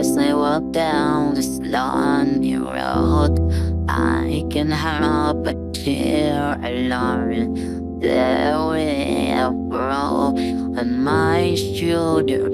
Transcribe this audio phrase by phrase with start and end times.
[0.00, 3.36] As I walk down this lonely road,
[3.86, 8.00] I can help but feel alone.
[8.00, 10.38] The weight of road
[10.80, 12.46] on my shoulder,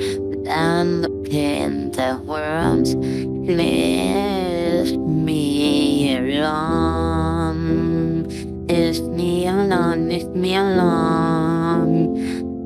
[0.48, 8.26] and the pain that wounds leave me alone.
[8.68, 12.16] It's me alone, it's me alone.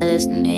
[0.01, 0.50] It's me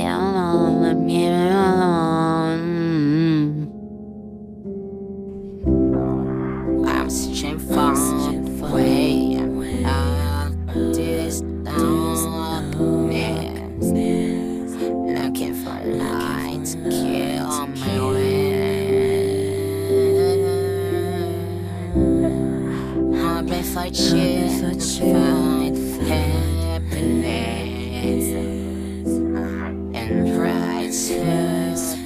[30.93, 31.97] Christmas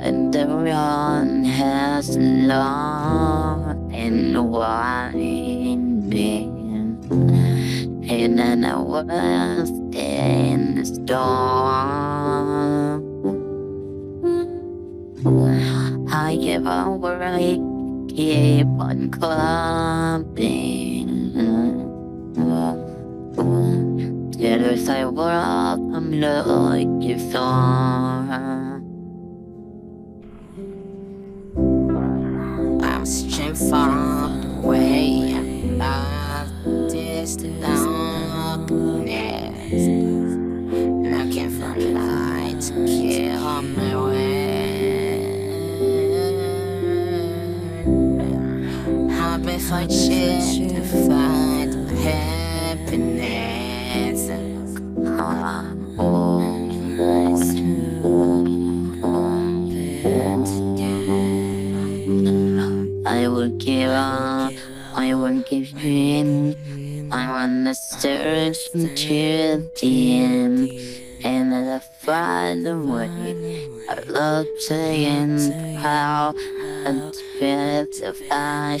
[0.00, 6.14] The dawn has long and wide and
[8.10, 11.44] in an hour's in storm.
[16.10, 17.60] I give away,
[18.08, 21.05] keep on clubbing.
[24.86, 27.38] say what I'm looking for.
[32.86, 34.30] I'm straight far
[34.62, 35.34] away,
[35.76, 36.46] but
[36.88, 38.62] this darkness,
[41.14, 45.26] looking for light to kill my way.
[49.18, 53.45] I'll be fortunate to find happiness.
[55.26, 55.64] I
[63.28, 64.52] will give up,
[64.94, 67.10] I will give in.
[67.10, 70.70] I wanna search until the end,
[71.24, 73.68] and I find a way.
[73.90, 75.38] I love saying
[75.78, 76.34] how
[76.84, 78.78] and spirit of I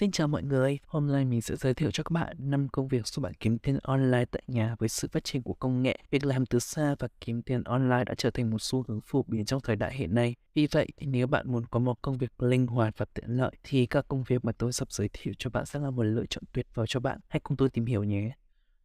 [0.00, 2.88] Xin chào mọi người, hôm nay mình sẽ giới thiệu cho các bạn 5 công
[2.88, 5.98] việc giúp bạn kiếm tiền online tại nhà với sự phát triển của công nghệ.
[6.10, 9.24] Việc làm từ xa và kiếm tiền online đã trở thành một xu hướng phổ
[9.28, 10.34] biến trong thời đại hiện nay.
[10.54, 13.52] Vì vậy, thì nếu bạn muốn có một công việc linh hoạt và tiện lợi
[13.62, 16.26] thì các công việc mà tôi sắp giới thiệu cho bạn sẽ là một lựa
[16.30, 17.20] chọn tuyệt vời cho bạn.
[17.28, 18.30] Hãy cùng tôi tìm hiểu nhé.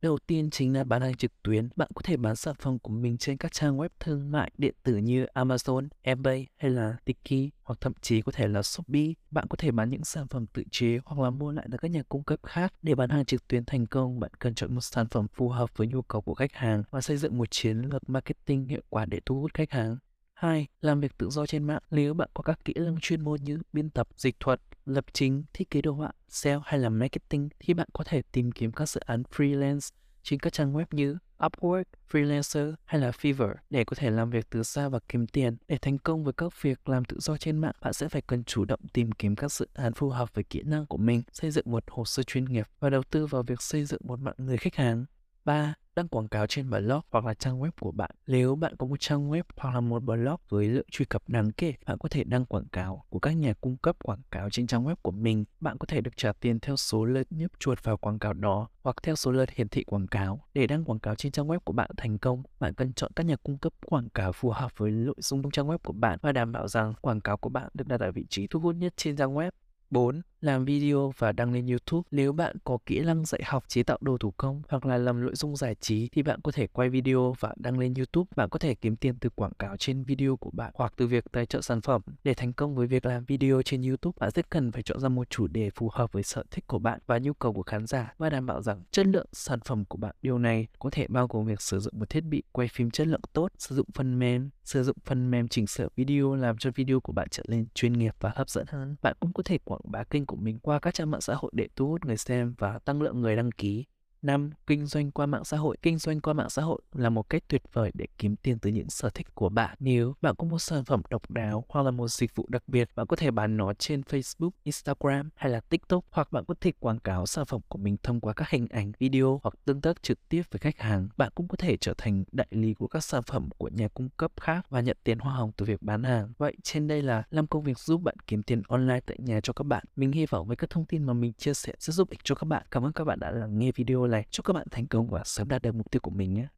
[0.06, 1.70] Đầu tiên chính là bán hàng trực tuyến.
[1.76, 4.76] Bạn có thể bán sản phẩm của mình trên các trang web thương mại điện
[4.84, 9.14] tử như Amazon, eBay hay là Tiki hoặc thậm chí có thể là Shopee.
[9.32, 11.92] Bạn có thể bán những sản phẩm tự chế hoặc là mua lại từ các
[11.92, 12.74] nhà cung cấp khác.
[12.82, 15.78] Để bán hàng trực tuyến thành công, bạn cần chọn một sản phẩm phù hợp
[15.78, 19.06] với nhu cầu của khách hàng và xây dựng một chiến lược marketing hiệu quả
[19.06, 19.98] để thu hút khách hàng.
[20.36, 20.68] 2.
[20.82, 21.82] Làm việc tự do trên mạng.
[21.92, 25.44] Nếu bạn có các kỹ năng chuyên môn như biên tập, dịch thuật, lập trình,
[25.54, 28.90] thiết kế đồ họa, SEO hay là marketing thì bạn có thể tìm kiếm các
[28.90, 29.92] dự án freelance
[30.24, 34.50] trên các trang web như Upwork, Freelancer hay là Fiverr để có thể làm việc
[34.50, 35.58] từ xa và kiếm tiền.
[35.68, 38.44] Để thành công với các việc làm tự do trên mạng, bạn sẽ phải cần
[38.44, 41.52] chủ động tìm kiếm các dự án phù hợp với kỹ năng của mình, xây
[41.52, 44.36] dựng một hồ sơ chuyên nghiệp và đầu tư vào việc xây dựng một mạng
[44.38, 45.06] người khách hàng.
[45.46, 45.74] 3.
[45.96, 48.12] Đăng quảng cáo trên blog hoặc là trang web của bạn.
[48.28, 51.52] Nếu bạn có một trang web hoặc là một blog với lượng truy cập đáng
[51.52, 54.68] kể, bạn có thể đăng quảng cáo của các nhà cung cấp quảng cáo trên
[54.68, 55.46] trang web của mình.
[55.60, 58.68] Bạn có thể được trả tiền theo số lượt nhấp chuột vào quảng cáo đó
[58.84, 60.46] hoặc theo số lượt hiển thị quảng cáo.
[60.54, 63.26] Để đăng quảng cáo trên trang web của bạn thành công, bạn cần chọn các
[63.26, 66.20] nhà cung cấp quảng cáo phù hợp với nội dung trong trang web của bạn
[66.22, 68.76] và đảm bảo rằng quảng cáo của bạn được đặt ở vị trí thu hút
[68.76, 69.52] nhất trên trang web.
[69.90, 70.22] 4.
[70.46, 72.08] Làm video và đăng lên YouTube.
[72.12, 75.22] Nếu bạn có kỹ năng dạy học chế tạo đồ thủ công hoặc là làm
[75.22, 78.30] nội dung giải trí thì bạn có thể quay video và đăng lên YouTube.
[78.36, 81.26] Bạn có thể kiếm tiền từ quảng cáo trên video của bạn hoặc từ việc
[81.32, 82.02] tài trợ sản phẩm.
[82.24, 85.10] Để thành công với việc làm video trên YouTube, bạn rất cần phải chọn ra
[85.10, 87.88] một chủ đề phù hợp với sở thích của bạn và nhu cầu của khán
[87.88, 90.16] giả và đảm bảo rằng chất lượng sản phẩm của bạn.
[90.22, 93.08] Điều này có thể bao gồm việc sử dụng một thiết bị quay phim chất
[93.08, 96.72] lượng tốt, sử dụng phần mềm, sử dụng phần mềm chỉnh sửa video làm cho
[96.76, 98.96] video của bạn trở nên chuyên nghiệp và hấp dẫn hơn.
[99.02, 101.52] Bạn cũng có thể quảng bá kênh của mình qua các trang mạng xã hội
[101.56, 103.86] để thu hút người xem và tăng lượng người đăng ký.
[104.26, 104.50] 5.
[104.68, 105.78] Kinh doanh qua mạng xã hội.
[105.82, 108.70] Kinh doanh qua mạng xã hội là một cách tuyệt vời để kiếm tiền từ
[108.70, 109.76] những sở thích của bạn.
[109.80, 112.90] Nếu bạn có một sản phẩm độc đáo hoặc là một dịch vụ đặc biệt,
[112.96, 116.72] bạn có thể bán nó trên Facebook, Instagram hay là TikTok hoặc bạn có thể
[116.80, 120.04] quảng cáo sản phẩm của mình thông qua các hình ảnh, video hoặc tương tác
[120.04, 121.10] trực tiếp với khách hàng.
[121.18, 124.10] Bạn cũng có thể trở thành đại lý của các sản phẩm của nhà cung
[124.10, 126.34] cấp khác và nhận tiền hoa hồng từ việc bán hàng.
[126.38, 129.54] Vậy trên đây là 5 công việc giúp bạn kiếm tiền online tại nhà cho
[129.54, 129.84] các bạn.
[129.96, 132.36] Mình hy vọng với các thông tin mà mình chia sẻ sẽ giúp ích cho
[132.36, 132.64] các bạn.
[132.72, 134.26] Cảm ơn các bạn đã lắng nghe video này.
[134.32, 136.48] Chúc các bạn thành công và sớm đạt được mục tiêu của mình nhé.